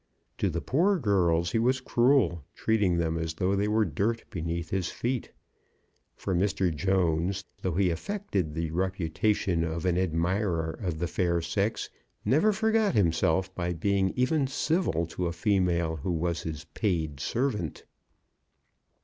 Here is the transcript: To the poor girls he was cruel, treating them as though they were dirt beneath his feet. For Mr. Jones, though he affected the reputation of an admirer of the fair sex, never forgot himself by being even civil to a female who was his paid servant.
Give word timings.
To 0.39 0.49
the 0.49 0.61
poor 0.61 0.97
girls 0.97 1.51
he 1.51 1.59
was 1.59 1.79
cruel, 1.79 2.43
treating 2.55 2.97
them 2.97 3.19
as 3.19 3.35
though 3.35 3.55
they 3.55 3.67
were 3.67 3.85
dirt 3.85 4.23
beneath 4.31 4.71
his 4.71 4.89
feet. 4.89 5.31
For 6.15 6.33
Mr. 6.33 6.73
Jones, 6.75 7.43
though 7.61 7.75
he 7.75 7.91
affected 7.91 8.55
the 8.55 8.71
reputation 8.71 9.63
of 9.63 9.85
an 9.85 9.99
admirer 9.99 10.71
of 10.71 10.97
the 10.97 11.07
fair 11.07 11.39
sex, 11.39 11.91
never 12.25 12.51
forgot 12.51 12.95
himself 12.95 13.53
by 13.53 13.73
being 13.73 14.09
even 14.15 14.47
civil 14.47 15.05
to 15.05 15.27
a 15.27 15.31
female 15.33 15.97
who 15.97 16.11
was 16.13 16.41
his 16.41 16.63
paid 16.73 17.19
servant. 17.19 17.83